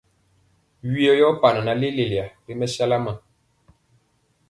Vyɔ 0.93 1.11
yɔɔ 1.19 1.33
panɔ 1.41 1.61
na 1.65 1.73
leleyiya 1.81 2.25
ri 2.45 2.53
mɛsala 2.59 2.97
ma. 3.05 3.13